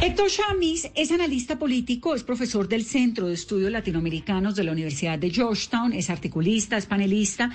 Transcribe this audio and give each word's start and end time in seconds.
Héctor 0.00 0.28
Chamis 0.30 0.90
es 0.94 1.10
analista 1.10 1.58
político, 1.58 2.14
es 2.14 2.22
profesor 2.22 2.68
del 2.68 2.84
Centro 2.84 3.26
de 3.26 3.34
Estudios 3.34 3.70
Latinoamericanos 3.70 4.54
de 4.54 4.64
la 4.64 4.72
Universidad 4.72 5.18
de 5.18 5.30
Georgetown, 5.30 5.92
es 5.92 6.08
articulista, 6.08 6.76
es 6.76 6.86
panelista, 6.86 7.50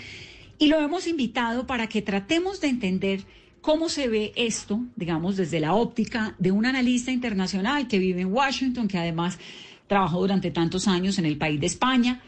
y 0.60 0.68
lo 0.68 0.80
hemos 0.80 1.08
invitado 1.08 1.66
para 1.66 1.88
que 1.88 2.02
tratemos 2.02 2.62
de 2.62 2.68
entender 2.68 3.22
cómo 3.62 3.90
se 3.90 4.08
ve 4.08 4.34
esto, 4.36 4.82
digamos, 4.96 5.38
desde 5.38 5.60
la 5.60 5.74
óptica 5.74 6.36
de 6.38 6.52
un 6.52 6.66
analista 6.66 7.12
internacional 7.12 7.88
que 7.88 7.98
vive 7.98 8.22
en 8.22 8.34
Washington, 8.34 8.88
que 8.88 8.98
además 8.98 9.40
trabajó 9.88 10.20
durante 10.20 10.52
tantos 10.52 10.88
años 10.88 11.18
en 11.18 11.26
el 11.26 11.38
país 11.38 11.60
de 11.60 11.68
España, 11.68 12.22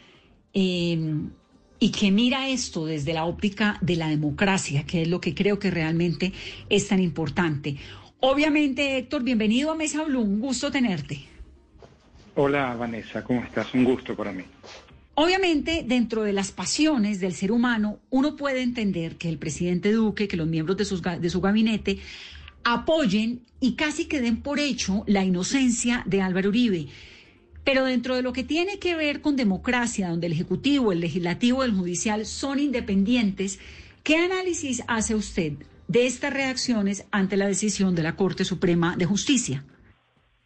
eh, 0.54 0.98
y 1.78 1.90
que 1.90 2.10
mira 2.10 2.48
esto 2.48 2.86
desde 2.86 3.12
la 3.12 3.26
óptica 3.26 3.78
de 3.82 3.96
la 3.96 4.08
democracia, 4.08 4.84
que 4.84 5.02
es 5.02 5.08
lo 5.08 5.20
que 5.20 5.34
creo 5.34 5.58
que 5.58 5.70
realmente 5.70 6.32
es 6.70 6.88
tan 6.88 7.02
importante. 7.02 7.76
Obviamente, 8.20 8.96
Héctor, 8.96 9.22
bienvenido 9.22 9.70
a 9.70 9.74
Mesa 9.74 10.02
Blue, 10.04 10.22
un 10.22 10.40
gusto 10.40 10.70
tenerte. 10.70 11.20
Hola, 12.34 12.74
Vanessa, 12.74 13.22
¿cómo 13.22 13.42
estás? 13.42 13.72
Un 13.74 13.84
gusto 13.84 14.16
para 14.16 14.32
mí. 14.32 14.42
Obviamente, 15.14 15.84
dentro 15.86 16.22
de 16.22 16.32
las 16.32 16.50
pasiones 16.50 17.20
del 17.20 17.34
ser 17.34 17.52
humano, 17.52 17.98
uno 18.10 18.36
puede 18.36 18.62
entender 18.62 19.16
que 19.16 19.28
el 19.28 19.38
presidente 19.38 19.92
Duque, 19.92 20.28
que 20.28 20.36
los 20.36 20.46
miembros 20.46 20.76
de, 20.78 20.84
sus, 20.84 21.02
de 21.02 21.30
su 21.30 21.40
gabinete 21.40 21.98
apoyen 22.64 23.42
y 23.60 23.74
casi 23.74 24.06
que 24.06 24.20
den 24.20 24.42
por 24.42 24.58
hecho 24.58 25.04
la 25.06 25.24
inocencia 25.24 26.02
de 26.06 26.22
Álvaro 26.22 26.48
Uribe. 26.48 26.88
Pero 27.64 27.84
dentro 27.84 28.16
de 28.16 28.22
lo 28.22 28.32
que 28.32 28.44
tiene 28.44 28.78
que 28.78 28.94
ver 28.94 29.20
con 29.20 29.36
democracia, 29.36 30.08
donde 30.08 30.26
el 30.26 30.32
Ejecutivo, 30.32 30.92
el 30.92 31.00
Legislativo 31.00 31.62
y 31.62 31.68
el 31.68 31.74
Judicial 31.74 32.26
son 32.26 32.60
independientes, 32.60 33.58
¿qué 34.02 34.16
análisis 34.16 34.82
hace 34.86 35.14
usted 35.14 35.54
de 35.88 36.06
estas 36.06 36.32
reacciones 36.32 37.06
ante 37.10 37.36
la 37.36 37.46
decisión 37.46 37.94
de 37.94 38.02
la 38.02 38.16
Corte 38.16 38.44
Suprema 38.44 38.96
de 38.96 39.04
Justicia? 39.04 39.64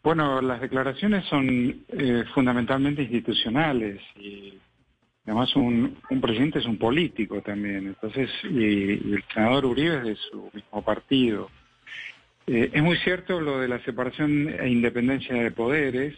Bueno, 0.03 0.41
las 0.41 0.61
declaraciones 0.61 1.25
son 1.25 1.83
eh, 1.89 2.23
fundamentalmente 2.33 3.03
institucionales 3.03 4.01
y 4.19 4.53
además 5.25 5.55
un, 5.55 5.97
presidente 6.21 6.59
es 6.59 6.65
un 6.65 6.77
político 6.77 7.41
también, 7.41 7.87
entonces, 7.87 8.29
y 8.43 9.13
el 9.13 9.23
senador 9.31 9.65
Uribe 9.65 9.97
es 9.97 10.03
de 10.03 10.15
su 10.15 10.49
mismo 10.53 10.81
partido. 10.83 11.49
Eh, 12.47 12.71
es 12.73 12.81
muy 12.81 12.97
cierto 12.97 13.39
lo 13.39 13.59
de 13.59 13.67
la 13.67 13.83
separación 13.83 14.49
e 14.59 14.69
independencia 14.69 15.35
de 15.35 15.51
poderes, 15.51 16.15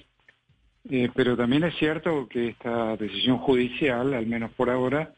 eh, 0.89 1.09
pero 1.13 1.35
también 1.35 1.66
es 1.66 1.75
cierto 1.75 2.27
que 2.29 2.49
esta 2.49 2.95
decisión 2.95 3.38
judicial, 3.39 4.13
al 4.13 4.25
menos 4.25 4.51
por 4.51 4.69
ahora, 4.69 5.13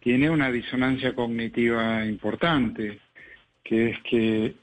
tiene 0.00 0.30
una 0.30 0.50
disonancia 0.50 1.14
cognitiva 1.14 2.06
importante, 2.06 2.98
que 3.62 3.90
es 3.90 4.02
que 4.02 4.54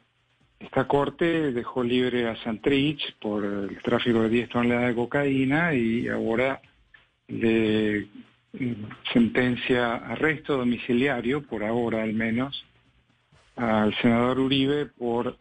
esta 0.60 0.88
corte 0.88 1.52
dejó 1.52 1.84
libre 1.84 2.28
a 2.28 2.36
Santrich 2.44 3.16
por 3.20 3.46
el 3.46 3.82
tráfico 3.82 4.24
de 4.24 4.30
10 4.30 4.50
toneladas 4.50 4.90
de 4.90 4.96
cocaína 4.96 5.74
y 5.74 6.08
ahora 6.08 6.62
le 7.28 8.08
sentencia 9.14 9.96
arresto 9.96 10.58
domiciliario, 10.58 11.44
por 11.44 11.64
ahora 11.64 12.04
al 12.04 12.14
menos, 12.14 12.66
al 13.56 13.94
senador 14.02 14.40
Uribe 14.40 14.88
por 14.88 15.38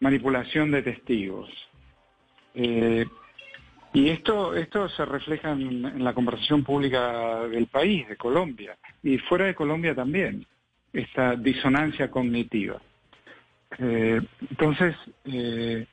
manipulación 0.00 0.70
de 0.70 0.82
testigos. 0.82 1.48
Eh, 2.54 3.06
y 3.92 4.08
esto, 4.08 4.54
esto 4.54 4.88
se 4.90 5.04
refleja 5.04 5.52
en, 5.52 6.02
la 6.04 6.14
conversación 6.14 6.62
pública 6.64 7.46
del 7.48 7.66
país, 7.66 8.08
de 8.08 8.16
Colombia, 8.16 8.76
y 9.02 9.18
fuera 9.18 9.46
de 9.46 9.54
Colombia 9.54 9.94
también, 9.94 10.46
esta 10.92 11.36
disonancia 11.36 12.10
cognitiva. 12.10 12.80
Eh, 13.78 14.20
entonces, 14.48 14.96
eh, 15.24 15.86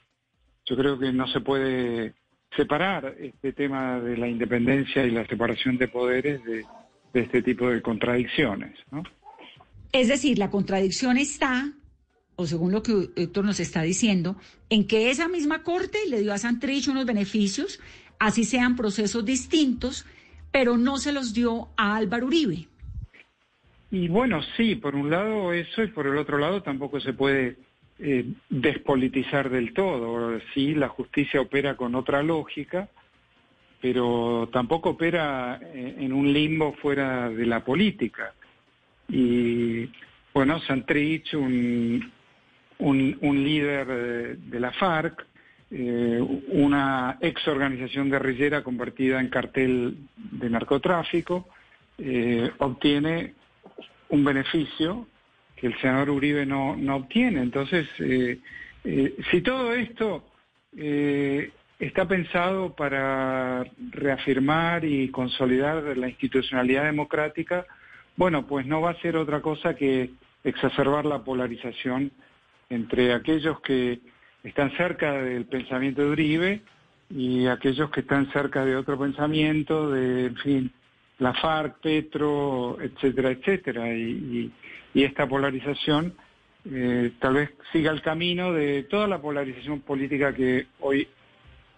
yo 0.66 0.76
creo 0.76 1.00
que 1.00 1.12
no 1.12 1.28
se 1.28 1.42
puede 1.42 2.14
separar 2.56 3.16
este 3.20 3.54
tema 3.54 4.00
de 4.00 4.18
la 4.18 4.28
independencia 4.28 5.06
y 5.06 5.12
la 5.12 5.26
separación 5.28 5.78
de 5.78 5.88
poderes 5.88 6.44
de, 6.44 6.66
de 7.14 7.22
este 7.22 7.42
tipo 7.42 7.70
de 7.70 7.82
contradicciones. 7.82 8.78
¿no? 8.92 9.04
Es 9.92 10.08
decir, 10.08 10.38
la 10.38 10.50
contradicción 10.50 11.18
está, 11.18 11.72
o 12.36 12.46
según 12.46 12.72
lo 12.72 12.84
que 12.84 13.10
Héctor 13.16 13.46
nos 13.46 13.60
está 13.60 13.82
diciendo, 13.82 14.38
en 14.70 14.88
que 14.88 15.10
esa 15.10 15.28
misma 15.28 15.64
Corte 15.64 16.00
le 16.10 16.22
dio 16.22 16.34
a 16.34 16.38
Santrich 16.38 16.88
unos 16.88 17.06
beneficios, 17.06 17.80
así 18.20 18.44
sean 18.44 18.76
procesos 18.76 19.26
distintos, 19.26 20.06
pero 20.52 20.78
no 20.78 20.98
se 20.98 21.12
los 21.12 21.34
dio 21.34 21.70
a 21.78 21.96
Álvaro 21.96 22.28
Uribe. 22.28 22.68
Y 23.90 24.10
bueno, 24.10 24.42
sí, 24.58 24.76
por 24.76 24.96
un 24.96 25.10
lado 25.10 25.54
eso 25.54 25.84
y 25.84 25.88
por 25.88 26.08
el 26.08 26.18
otro 26.18 26.38
lado 26.38 26.62
tampoco 26.62 27.00
se 27.00 27.14
puede 27.14 27.56
eh, 28.00 28.26
despolitizar 28.50 29.50
del 29.50 29.74
todo. 29.74 30.40
Sí, 30.54 30.76
la 30.76 30.90
justicia 30.90 31.42
opera 31.42 31.76
con 31.76 31.96
otra 31.96 32.24
lógica, 32.24 32.90
pero 33.82 34.50
tampoco 34.52 34.92
opera 34.92 35.60
en 35.74 36.12
un 36.12 36.32
limbo 36.34 36.74
fuera 36.74 37.30
de 37.30 37.46
la 37.46 37.64
política. 37.64 38.34
Y 39.08 39.90
bueno, 40.34 40.60
Santrich, 40.62 41.34
un, 41.34 42.12
un, 42.80 43.44
líder 43.44 44.38
de, 44.38 44.60
la 44.60 44.72
FARC, 44.72 45.26
eh, 45.72 46.20
una 46.50 47.18
ex 47.22 47.48
organización 47.48 48.10
guerrillera 48.10 48.64
convertida 48.64 49.20
en 49.20 49.30
cartel 49.30 49.98
de 50.16 50.50
narcotráfico, 50.50 51.48
eh, 51.98 52.52
obtiene 52.60 53.34
un 54.10 54.24
beneficio 54.24 55.08
que 55.58 55.68
el 55.68 55.78
senador 55.80 56.12
Uribe 56.12 56.46
no, 56.46 56.76
no 56.78 56.96
obtiene. 56.96 57.42
Entonces, 57.42 57.88
eh, 58.00 58.40
eh, 58.84 59.16
si 59.32 59.42
todo 59.42 59.74
esto 59.74 60.24
eh, 60.78 61.52
está 61.80 62.08
pensado 62.08 62.76
para 62.76 63.66
reafirmar 63.92 64.86
y 64.86 65.10
consolidar 65.10 65.98
la 65.98 66.08
institucionalidad 66.08 66.86
democrática, 66.86 67.66
bueno, 68.16 68.48
pues 68.48 68.66
no 68.66 68.82
va 68.82 68.92
a 68.92 69.02
ser 69.02 69.18
otra 69.18 69.42
cosa 69.42 69.76
que 69.76 70.12
exacerbar 70.44 71.06
la 71.06 71.24
polarización 71.24 72.12
entre 72.70 73.14
aquellos 73.14 73.60
que 73.62 74.00
están 74.44 74.72
cerca 74.78 75.14
del 75.14 75.46
pensamiento 75.46 76.04
de 76.04 76.10
Uribe 76.10 76.62
y 77.10 77.48
aquellos 77.48 77.90
que 77.92 78.02
están 78.02 78.32
cerca 78.32 78.64
de 78.66 78.76
otro 78.76 78.98
pensamiento, 78.98 79.92
de, 79.92 80.28
en 80.28 80.36
fin, 80.38 80.74
la 81.20 81.34
FARC, 81.34 81.80
Petro, 81.82 82.78
etcétera, 82.82 83.32
etcétera. 83.32 83.94
Y, 83.94 84.02
y, 84.02 84.52
y 84.94 85.04
esta 85.04 85.28
polarización 85.28 86.14
eh, 86.66 87.12
tal 87.20 87.36
vez 87.36 87.52
siga 87.72 87.92
el 87.92 88.02
camino 88.02 88.52
de 88.54 88.84
toda 88.84 89.08
la 89.08 89.22
polarización 89.22 89.82
política 89.82 90.34
que 90.34 90.68
hoy 90.80 91.08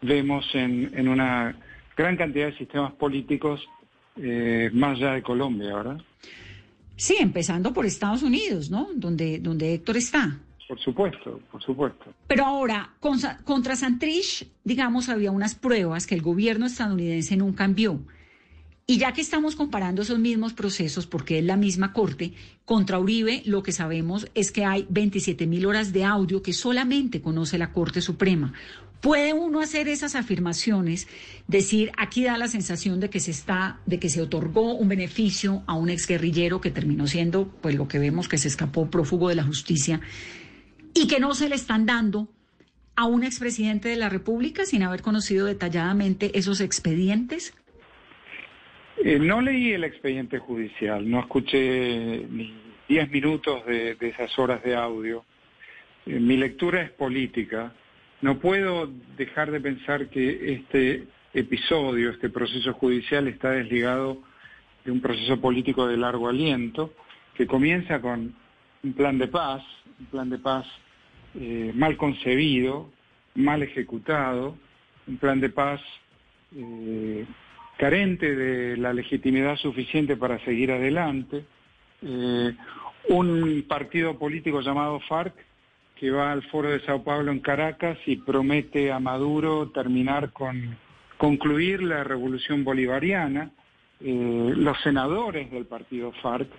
vemos 0.01 0.45
en, 0.53 0.91
en 0.93 1.07
una 1.07 1.55
gran 1.95 2.15
cantidad 2.15 2.47
de 2.47 2.57
sistemas 2.57 2.93
políticos 2.93 3.61
eh, 4.15 4.69
más 4.73 4.97
allá 4.97 5.13
de 5.13 5.21
Colombia, 5.21 5.75
¿verdad? 5.75 6.01
Sí, 6.95 7.15
empezando 7.19 7.71
por 7.73 7.85
Estados 7.85 8.23
Unidos, 8.23 8.69
¿no? 8.69 8.89
Donde, 8.95 9.39
donde 9.39 9.73
Héctor 9.73 9.97
está. 9.97 10.37
Por 10.67 10.79
supuesto, 10.79 11.39
por 11.51 11.61
supuesto. 11.63 12.13
Pero 12.27 12.45
ahora, 12.45 12.89
con, 12.99 13.17
contra 13.43 13.75
Santrich, 13.75 14.47
digamos, 14.63 15.09
había 15.09 15.31
unas 15.31 15.55
pruebas 15.55 16.05
que 16.05 16.15
el 16.15 16.21
gobierno 16.21 16.65
estadounidense 16.65 17.37
nunca 17.37 17.63
envió. 17.65 17.99
Y 18.89 18.97
ya 18.97 19.13
que 19.13 19.21
estamos 19.21 19.55
comparando 19.55 20.01
esos 20.01 20.17
mismos 20.17 20.53
procesos, 20.53 21.05
porque 21.05 21.37
es 21.37 21.45
la 21.45 21.57
misma 21.57 21.93
corte, 21.93 22.33
contra 22.65 22.97
Uribe 22.97 23.43
lo 23.45 23.61
que 23.61 23.71
sabemos 23.71 24.25
es 24.33 24.51
que 24.51 24.65
hay 24.65 24.87
27 24.89 25.45
mil 25.45 25.67
horas 25.67 25.93
de 25.93 26.05
audio 26.05 26.41
que 26.41 26.53
solamente 26.53 27.21
conoce 27.21 27.59
la 27.59 27.71
Corte 27.71 28.01
Suprema. 28.01 28.51
¿Puede 28.99 29.33
uno 29.33 29.59
hacer 29.59 29.87
esas 29.87 30.15
afirmaciones, 30.15 31.07
decir, 31.47 31.91
aquí 31.97 32.23
da 32.23 32.39
la 32.39 32.47
sensación 32.47 32.99
de 32.99 33.11
que 33.11 33.19
se 33.19 33.29
está, 33.29 33.79
de 33.85 33.99
que 33.99 34.09
se 34.09 34.23
otorgó 34.23 34.73
un 34.73 34.87
beneficio 34.87 35.61
a 35.67 35.75
un 35.75 35.91
exguerrillero 35.91 36.59
que 36.59 36.71
terminó 36.71 37.05
siendo, 37.05 37.47
pues 37.61 37.75
lo 37.75 37.87
que 37.87 37.99
vemos 37.99 38.27
que 38.27 38.39
se 38.39 38.47
escapó 38.47 38.89
prófugo 38.89 39.29
de 39.29 39.35
la 39.35 39.43
justicia, 39.43 40.01
y 40.95 41.05
que 41.05 41.19
no 41.19 41.35
se 41.35 41.47
le 41.47 41.53
están 41.53 41.85
dando 41.85 42.27
a 42.95 43.05
un 43.05 43.23
expresidente 43.23 43.87
de 43.87 43.97
la 43.97 44.09
República 44.09 44.65
sin 44.65 44.81
haber 44.81 45.03
conocido 45.03 45.45
detalladamente 45.45 46.39
esos 46.39 46.59
expedientes? 46.59 47.53
Eh, 49.03 49.19
no 49.19 49.41
leí 49.41 49.71
el 49.71 49.83
expediente 49.83 50.39
judicial, 50.39 51.09
no 51.09 51.19
escuché 51.21 52.25
ni 52.29 52.53
diez 52.87 53.09
minutos 53.09 53.65
de, 53.65 53.97
esas 53.99 54.37
horas 54.37 54.63
de 54.63 54.75
audio. 54.75 55.23
Eh, 56.05 56.19
mi 56.19 56.37
lectura 56.37 56.81
es 56.81 56.91
política 56.91 57.73
no 58.21 58.39
puedo 58.39 58.89
dejar 59.17 59.49
de 59.51 59.61
pensar 59.61 60.09
que 60.09 60.53
este 60.53 61.07
episodio, 61.33 62.09
este 62.09 62.29
proceso 62.29 62.73
judicial 62.73 63.27
está 63.27 63.51
desligado 63.51 64.21
de 64.83 64.91
un 64.91 64.99
proceso 64.99 65.39
político 65.39 65.87
de 65.87 65.95
largo 65.95 66.27
aliento 66.27 66.93
que 67.35 67.47
comienza 67.47 68.01
con 68.01 68.35
un 68.83 68.93
plan 68.93 69.17
de 69.17 69.27
paz, 69.27 69.63
un 69.99 70.05
plan 70.07 70.29
de 70.29 70.37
paz 70.37 70.65
eh, 71.35 71.71
mal 71.75 71.95
concebido, 71.95 72.91
mal 73.35 73.63
ejecutado, 73.63 74.57
un 75.07 75.17
plan 75.17 75.39
de 75.39 75.49
paz 75.49 75.81
carente 77.79 78.35
de 78.35 78.75
la 78.75 78.91
legitimidad 78.91 79.55
suficiente 79.55 80.17
para 80.17 80.37
seguir 80.39 80.69
adelante, 80.69 81.45
eh, 82.01 82.53
un 83.07 83.65
partido 83.69 84.19
político 84.19 84.59
llamado 84.59 84.99
FARC 84.99 85.33
que 85.95 86.11
va 86.11 86.33
al 86.33 86.43
foro 86.43 86.69
de 86.69 86.81
Sao 86.81 87.03
Paulo 87.03 87.31
en 87.31 87.39
Caracas 87.39 87.97
y 88.05 88.17
promete 88.17 88.91
a 88.91 88.99
Maduro 88.99 89.69
terminar 89.69 90.33
con 90.33 90.77
concluir 91.17 91.81
la 91.81 92.03
revolución 92.03 92.65
bolivariana, 92.65 93.51
eh, 94.01 94.53
los 94.55 94.77
senadores 94.81 95.49
del 95.49 95.65
partido 95.65 96.11
FARC. 96.21 96.49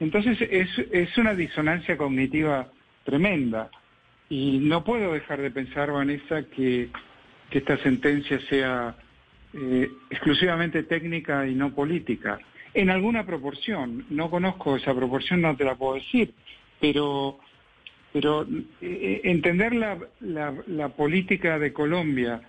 Entonces 0.00 0.38
es, 0.40 0.68
es 0.90 1.16
una 1.16 1.34
disonancia 1.34 1.96
cognitiva 1.96 2.66
tremenda 3.04 3.70
y 4.28 4.58
no 4.58 4.82
puedo 4.82 5.12
dejar 5.12 5.40
de 5.40 5.52
pensar, 5.52 5.92
Vanessa, 5.92 6.42
que, 6.42 6.88
que 7.50 7.58
esta 7.58 7.76
sentencia 7.78 8.40
sea 8.48 8.96
eh, 9.54 9.90
exclusivamente 10.10 10.82
técnica 10.82 11.46
y 11.46 11.54
no 11.54 11.74
política. 11.74 12.38
En 12.74 12.90
alguna 12.90 13.24
proporción, 13.24 14.04
no 14.10 14.30
conozco 14.30 14.76
esa 14.76 14.94
proporción, 14.94 15.40
no 15.42 15.56
te 15.56 15.64
la 15.64 15.76
puedo 15.76 15.94
decir, 15.94 16.34
pero 16.80 17.38
pero 18.14 18.46
eh, 18.80 19.22
entender 19.24 19.74
la, 19.74 20.88
política 20.96 21.58
de 21.58 21.72
Colombia 21.72 22.42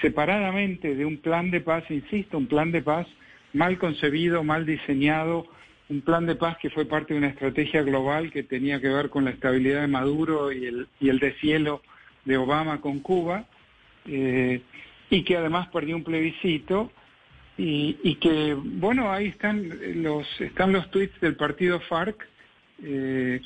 separadamente 0.00 0.94
de 0.94 1.04
un 1.04 1.18
plan 1.18 1.50
de 1.50 1.60
paz, 1.60 1.84
insisto, 1.90 2.38
un 2.38 2.46
plan 2.46 2.72
de 2.72 2.80
paz 2.80 3.06
mal 3.52 3.76
concebido, 3.76 4.42
mal 4.42 4.64
diseñado, 4.64 5.46
un 5.90 6.00
plan 6.00 6.24
de 6.24 6.36
paz 6.36 6.56
que 6.56 6.70
fue 6.70 6.86
parte 6.86 7.12
de 7.12 7.18
una 7.18 7.28
estrategia 7.28 7.82
global 7.82 8.32
que 8.32 8.44
tenía 8.44 8.80
que 8.80 8.88
ver 8.88 9.10
con 9.10 9.26
la 9.26 9.32
estabilidad 9.32 9.82
de 9.82 9.88
Maduro 9.88 10.50
y 10.50 10.64
el, 10.64 10.88
y 10.98 11.10
el 11.10 11.18
deshielo 11.18 11.82
de 12.24 12.38
Obama 12.38 12.80
con 12.80 13.00
Cuba, 13.00 13.44
eh, 14.06 14.62
y 15.10 15.22
que 15.22 15.36
además 15.36 15.68
perdió 15.68 15.96
un 15.96 16.04
plebiscito, 16.04 16.90
y, 17.56 17.96
y, 18.02 18.16
que, 18.16 18.54
bueno, 18.54 19.12
ahí 19.12 19.26
están 19.26 19.70
los, 20.02 20.26
están 20.40 20.72
los 20.72 20.90
tweets 20.90 21.20
del 21.20 21.36
partido 21.36 21.78
FARC, 21.80 22.26
eh, 22.82 23.40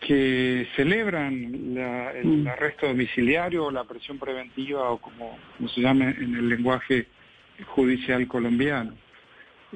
que 0.00 0.66
celebran 0.76 1.76
el 2.16 2.26
mm. 2.26 2.48
arresto 2.48 2.88
domiciliario 2.88 3.66
o 3.66 3.70
la 3.70 3.84
presión 3.84 4.18
preventiva 4.18 4.90
o 4.90 4.98
como, 4.98 5.38
se 5.74 5.80
llama 5.80 6.10
en 6.10 6.34
el 6.34 6.48
lenguaje 6.48 7.06
judicial 7.66 8.26
colombiano. 8.26 8.94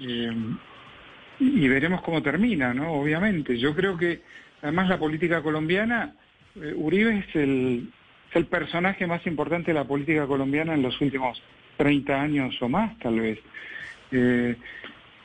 Eh, 0.01 0.33
y 1.39 1.69
veremos 1.69 2.01
cómo 2.03 2.23
termina, 2.23 2.73
¿no? 2.73 2.93
Obviamente. 2.93 3.59
Yo 3.59 3.75
creo 3.75 3.97
que 3.97 4.23
además 4.62 4.89
la 4.89 4.99
política 4.99 5.43
colombiana, 5.43 6.15
eh, 6.56 6.73
Uribe 6.75 7.19
es 7.19 7.37
el, 7.37 7.93
el 8.34 8.46
personaje 8.46 9.06
más 9.06 9.26
importante 9.26 9.72
de 9.72 9.78
la 9.78 9.84
política 9.84 10.26
colombiana 10.26 10.75
en 10.75 10.82
los 10.82 11.00
últimos 11.00 11.40
30 11.76 12.20
años 12.20 12.60
o 12.60 12.69
más, 12.69 12.98
tal 12.98 13.20
vez. 13.20 13.38
Eh, 14.12 14.56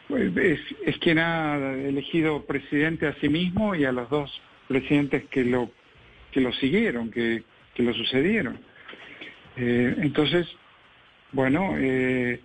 es, 0.10 0.60
es 0.86 0.98
quien 0.98 1.20
ha 1.20 1.56
elegido 1.74 2.46
presidente 2.46 3.08
a 3.08 3.14
sí 3.16 3.30
mismo 3.30 3.76
y 3.76 3.86
a 3.86 3.92
los 3.92 4.10
dos 4.10 4.42
presidentes 4.68 5.26
que 5.26 5.44
lo, 5.44 5.70
que 6.32 6.42
lo 6.42 6.52
siguieron, 6.54 7.12
que, 7.12 7.44
lo 7.78 7.94
sucedieron. 7.94 8.60
Eh, 9.56 9.96
entonces, 10.00 10.48
bueno, 11.32 11.76
eh, 11.78 12.42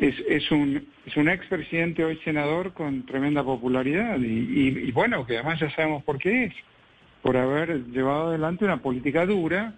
es, 0.00 0.14
es, 0.28 0.50
un, 0.50 0.86
es 1.06 1.16
un 1.16 1.28
expresidente 1.28 2.04
hoy 2.04 2.18
senador 2.24 2.72
con 2.74 3.06
tremenda 3.06 3.42
popularidad 3.42 4.18
y, 4.18 4.90
bueno, 4.92 5.26
que 5.26 5.38
además 5.38 5.60
ya 5.60 5.70
sabemos 5.70 6.02
por 6.04 6.18
qué 6.18 6.44
es, 6.44 6.54
por 7.22 7.36
haber 7.36 7.86
llevado 7.86 8.28
adelante 8.28 8.64
una 8.64 8.80
política 8.80 9.26
dura 9.26 9.74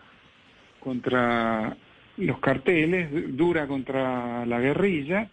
contra 0.81 1.77
los 2.17 2.39
carteles, 2.39 3.37
dura 3.37 3.67
contra 3.67 4.45
la 4.47 4.61
guerrilla, 4.61 5.31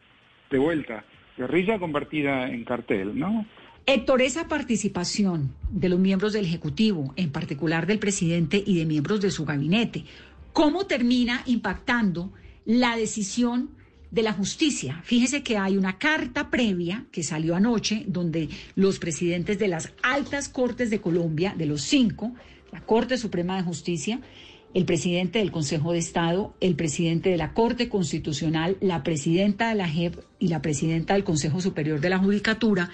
de 0.50 0.58
vuelta, 0.58 1.04
guerrilla 1.38 1.80
convertida 1.80 2.50
en 2.50 2.64
cartel, 2.64 3.18
¿no? 3.18 3.46
Héctor, 3.86 4.22
esa 4.22 4.50
participación 4.50 5.54
de 5.70 5.88
los 5.88 6.00
miembros 6.00 6.34
del 6.34 6.46
Ejecutivo, 6.46 7.14
en 7.16 7.32
particular 7.32 7.88
del 7.88 8.00
presidente 8.00 8.62
y 8.66 8.78
de 8.78 8.86
miembros 8.86 9.22
de 9.22 9.32
su 9.32 9.46
gabinete, 9.46 10.04
¿cómo 10.52 10.88
termina 10.88 11.42
impactando 11.46 12.32
la 12.66 12.98
decisión 12.98 13.70
de 14.12 14.24
la 14.24 14.34
justicia? 14.34 15.02
Fíjese 15.04 15.44
que 15.44 15.58
hay 15.58 15.78
una 15.78 15.98
carta 15.98 16.50
previa 16.50 17.06
que 17.12 17.24
salió 17.24 17.56
anoche 17.56 18.04
donde 18.08 18.50
los 18.76 19.00
presidentes 19.00 19.60
de 19.60 19.68
las 19.68 19.94
altas 20.04 20.50
cortes 20.50 20.90
de 20.90 21.02
Colombia, 21.02 21.54
de 21.58 21.66
los 21.66 21.82
cinco, 21.82 22.34
la 22.72 22.82
Corte 22.82 23.18
Suprema 23.18 23.58
de 23.58 23.64
Justicia, 23.64 24.20
el 24.74 24.86
presidente 24.86 25.40
del 25.40 25.52
Consejo 25.52 25.94
de 25.94 26.00
Estado, 26.00 26.56
el 26.60 26.76
presidente 26.76 27.30
de 27.30 27.38
la 27.38 27.54
Corte 27.54 27.90
Constitucional, 27.90 28.78
la 28.82 29.04
presidenta 29.04 29.70
de 29.70 29.76
la 29.76 29.88
JEP 29.88 30.20
y 30.40 30.50
la 30.50 30.62
presidenta 30.62 31.14
del 31.14 31.24
Consejo 31.24 31.62
Superior 31.62 32.00
de 32.00 32.10
la 32.10 32.20
Judicatura 32.20 32.90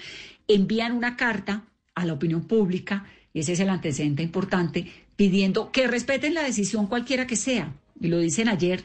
envían 0.48 0.92
una 0.92 1.16
carta 1.16 1.64
a 1.94 2.06
la 2.06 2.12
opinión 2.12 2.46
pública, 2.46 3.06
y 3.32 3.40
ese 3.40 3.52
es 3.52 3.60
el 3.60 3.68
antecedente 3.68 4.22
importante, 4.22 4.86
pidiendo 5.16 5.72
que 5.72 5.86
respeten 5.86 6.34
la 6.34 6.42
decisión 6.42 6.86
cualquiera 6.86 7.26
que 7.26 7.36
sea. 7.36 7.74
Y 8.00 8.08
lo 8.08 8.18
dicen 8.18 8.48
ayer, 8.48 8.82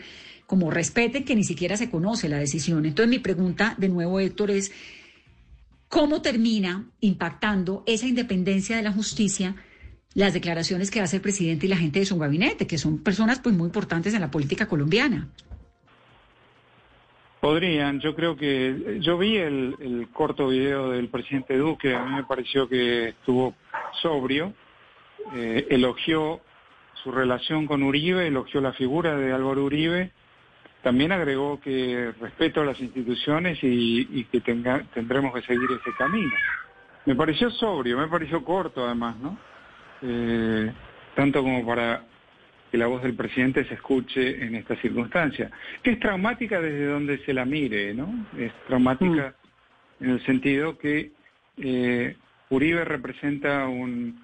como 0.49 0.71
respeten 0.71 1.25
que 1.25 1.35
ni 1.35 1.43
siquiera 1.43 1.77
se 1.77 1.91
conoce 1.91 2.27
la 2.27 2.39
decisión. 2.39 2.83
Entonces 2.87 3.07
mi 3.07 3.19
pregunta 3.19 3.75
de 3.77 3.87
nuevo, 3.87 4.19
Héctor, 4.19 4.49
es, 4.49 4.71
¿cómo 5.87 6.23
termina 6.23 6.89
impactando 7.01 7.83
esa 7.85 8.07
independencia 8.07 8.75
de 8.75 8.81
la 8.81 8.91
justicia? 8.91 9.55
las 10.15 10.33
declaraciones 10.33 10.89
que 10.89 11.01
hace 11.01 11.17
el 11.17 11.21
presidente 11.21 11.67
y 11.67 11.69
la 11.69 11.77
gente 11.77 11.99
de 11.99 12.05
su 12.05 12.17
gabinete, 12.17 12.65
que 12.65 12.79
son 12.79 12.97
personas 12.97 13.39
pues 13.39 13.53
muy 13.53 13.67
importantes 13.67 14.11
en 14.15 14.21
la 14.21 14.31
política 14.31 14.67
colombiana. 14.67 15.27
Podrían, 17.39 17.99
yo 17.99 18.15
creo 18.15 18.35
que 18.35 18.97
yo 19.01 19.19
vi 19.19 19.37
el, 19.37 20.09
corto 20.11 20.47
video 20.47 20.89
del 20.89 21.09
presidente 21.09 21.55
Duque, 21.57 21.95
a 21.95 22.03
mí 22.03 22.15
me 22.15 22.23
pareció 22.23 22.67
que 22.67 23.09
estuvo 23.09 23.53
sobrio, 24.01 24.51
eh, 25.35 25.67
elogió 25.69 26.41
su 27.03 27.11
relación 27.11 27.67
con 27.67 27.83
Uribe, 27.83 28.25
elogió 28.25 28.61
la 28.61 28.73
figura 28.73 29.15
de 29.15 29.31
Álvaro 29.31 29.63
Uribe, 29.63 30.11
también 30.81 31.11
agregó 31.11 31.59
que 31.59 32.13
respeto 32.19 32.61
a 32.61 32.65
las 32.65 32.79
instituciones 32.79 33.59
y, 33.61 34.23
que 34.31 34.41
tenga, 34.41 34.83
tendremos 34.93 35.33
que 35.33 35.41
seguir 35.41 35.69
ese 35.71 35.95
camino. 35.97 36.31
Me 37.05 37.15
pareció 37.15 37.49
sobrio, 37.49 37.97
me 37.97 38.07
pareció 38.07 38.43
corto 38.43 38.85
además, 38.85 39.17
¿no? 39.17 39.37
Eh, 40.01 40.71
tanto 41.15 41.41
como 41.43 41.65
para 41.65 42.03
que 42.71 42.77
la 42.77 42.87
voz 42.87 43.01
del 43.01 43.15
presidente 43.15 43.65
se 43.65 43.73
escuche 43.73 44.45
en 44.45 44.55
esta 44.55 44.75
circunstancia, 44.77 45.49
que 45.81 45.91
es 45.91 45.99
traumática 45.99 46.61
desde 46.61 46.85
donde 46.85 47.17
se 47.25 47.33
la 47.33 47.45
mire, 47.45 47.93
¿no? 47.93 48.27
Es 48.37 48.53
traumática 48.67 49.35
mm. 49.99 50.03
en 50.03 50.09
el 50.11 50.25
sentido 50.25 50.77
que 50.77 51.11
eh, 51.57 52.15
Uribe 52.49 52.85
representa 52.85 53.67
un, 53.67 54.23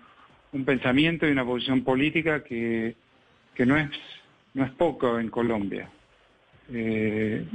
un, 0.54 0.66
pensamiento 0.66 1.28
y 1.28 1.32
una 1.32 1.44
posición 1.44 1.84
política 1.84 2.44
que, 2.44 2.96
que 3.56 3.66
no, 3.66 3.78
es, 3.78 3.90
no 4.54 4.64
es 4.64 4.72
poco 4.72 5.20
en 5.20 5.30
Colombia. 5.30 5.90
Eh, 6.72 7.46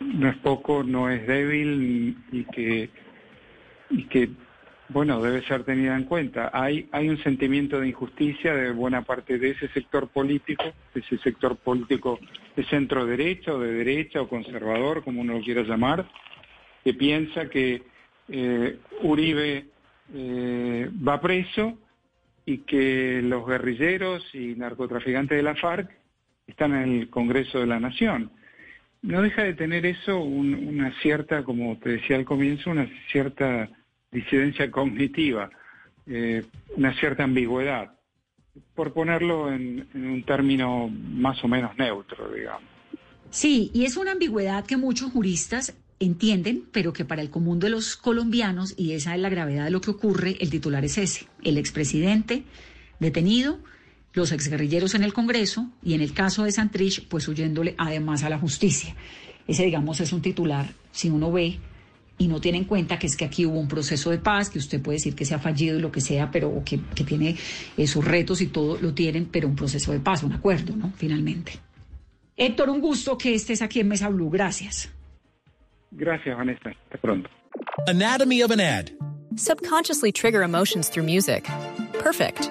no 0.00 0.28
es 0.28 0.36
poco, 0.36 0.82
no 0.82 1.10
es 1.10 1.26
débil 1.26 2.16
y 2.32 2.44
que, 2.44 2.90
y 3.90 4.04
que 4.04 4.30
bueno, 4.92 5.22
debe 5.22 5.42
ser 5.42 5.62
tenida 5.64 5.96
en 5.96 6.04
cuenta. 6.04 6.50
Hay, 6.52 6.88
hay 6.90 7.08
un 7.08 7.18
sentimiento 7.18 7.80
de 7.80 7.88
injusticia 7.88 8.54
de 8.54 8.72
buena 8.72 9.02
parte 9.02 9.38
de 9.38 9.50
ese 9.50 9.68
sector 9.68 10.08
político, 10.08 10.64
de 10.94 11.00
ese 11.00 11.18
sector 11.18 11.56
político 11.56 12.18
de 12.56 12.64
centro 12.64 13.06
derecha 13.06 13.54
o 13.54 13.60
de 13.60 13.72
derecha 13.72 14.20
o 14.20 14.28
conservador, 14.28 15.04
como 15.04 15.20
uno 15.20 15.34
lo 15.34 15.44
quiera 15.44 15.62
llamar, 15.62 16.08
que 16.82 16.94
piensa 16.94 17.48
que 17.48 17.82
eh, 18.28 18.78
Uribe 19.02 19.66
eh, 20.12 20.90
va 21.06 21.20
preso 21.20 21.78
y 22.44 22.58
que 22.58 23.20
los 23.22 23.46
guerrilleros 23.46 24.34
y 24.34 24.56
narcotraficantes 24.56 25.36
de 25.36 25.42
la 25.42 25.54
FARC 25.54 25.88
están 26.48 26.74
en 26.74 27.00
el 27.00 27.10
Congreso 27.10 27.60
de 27.60 27.66
la 27.66 27.78
Nación. 27.78 28.32
No 29.02 29.22
deja 29.22 29.44
de 29.44 29.54
tener 29.54 29.86
eso 29.86 30.20
una 30.20 30.92
cierta, 31.00 31.42
como 31.42 31.78
te 31.78 31.90
decía 31.90 32.16
al 32.16 32.24
comienzo, 32.24 32.70
una 32.70 32.88
cierta 33.10 33.70
disidencia 34.12 34.70
cognitiva, 34.70 35.50
eh, 36.06 36.44
una 36.76 36.92
cierta 36.98 37.24
ambigüedad, 37.24 37.92
por 38.74 38.92
ponerlo 38.92 39.52
en, 39.52 39.88
un 39.94 40.22
término 40.24 40.88
más 40.88 41.42
o 41.42 41.48
menos 41.48 41.76
neutro, 41.78 42.30
digamos. 42.32 42.62
Sí, 43.30 43.70
y 43.72 43.84
es 43.84 43.96
una 43.96 44.12
ambigüedad 44.12 44.66
que 44.66 44.76
muchos 44.76 45.12
juristas 45.12 45.74
entienden, 46.00 46.64
pero 46.72 46.92
que 46.92 47.04
para 47.04 47.22
el 47.22 47.30
común 47.30 47.60
de 47.60 47.70
los 47.70 47.96
colombianos, 47.96 48.74
y 48.76 48.92
esa 48.92 49.14
es 49.14 49.20
la 49.20 49.28
gravedad 49.28 49.64
de 49.64 49.70
lo 49.70 49.80
que 49.80 49.90
ocurre, 49.90 50.36
el 50.40 50.50
titular 50.50 50.84
es 50.84 50.98
ese, 50.98 51.26
el 51.42 51.56
expresidente 51.56 52.42
detenido, 52.98 53.60
los 54.12 54.32
exguerrilleros 54.32 54.94
en 54.94 55.04
el 55.04 55.12
Congreso 55.12 55.68
y 55.82 55.94
en 55.94 56.00
el 56.00 56.12
caso 56.12 56.44
de 56.44 56.52
Santrich, 56.52 57.06
pues 57.08 57.28
huyéndole 57.28 57.74
además 57.78 58.24
a 58.24 58.28
la 58.28 58.38
justicia. 58.38 58.94
Ese, 59.46 59.64
digamos, 59.64 60.00
es 60.00 60.12
un 60.12 60.22
titular, 60.22 60.72
si 60.92 61.10
uno 61.10 61.30
ve 61.32 61.58
y 62.18 62.28
no 62.28 62.40
tiene 62.40 62.58
en 62.58 62.64
cuenta 62.64 62.98
que 62.98 63.06
es 63.06 63.16
que 63.16 63.24
aquí 63.24 63.46
hubo 63.46 63.58
un 63.58 63.68
proceso 63.68 64.10
de 64.10 64.18
paz, 64.18 64.50
que 64.50 64.58
usted 64.58 64.82
puede 64.82 64.96
decir 64.96 65.14
que 65.14 65.24
se 65.24 65.34
ha 65.34 65.38
fallido 65.38 65.78
y 65.78 65.80
lo 65.80 65.90
que 65.90 66.00
sea, 66.00 66.30
pero 66.30 66.62
que, 66.64 66.80
que 66.94 67.02
tiene 67.04 67.36
eh, 67.76 67.86
sus 67.86 68.04
retos 68.04 68.42
y 68.42 68.48
todo 68.48 68.78
lo 68.78 68.92
tienen, 68.92 69.26
pero 69.26 69.48
un 69.48 69.56
proceso 69.56 69.92
de 69.92 70.00
paz, 70.00 70.22
un 70.22 70.32
acuerdo, 70.32 70.76
¿no? 70.76 70.92
Finalmente. 70.96 71.52
Héctor, 72.36 72.68
un 72.68 72.80
gusto 72.80 73.16
que 73.16 73.34
estés 73.34 73.62
aquí 73.62 73.80
en 73.80 73.88
Mesa 73.88 74.08
Blue. 74.08 74.28
Gracias. 74.30 74.90
Gracias, 75.90 76.36
Vanessa. 76.36 76.70
Hasta 76.70 76.98
pronto. 76.98 77.28
Anatomy 77.86 78.42
of 78.42 78.50
an 78.50 78.60
ad. 78.60 78.90
Subconsciously 79.36 80.12
trigger 80.12 80.42
emotions 80.42 80.90
through 80.90 81.06
music. 81.06 81.48
Perfect. 82.02 82.50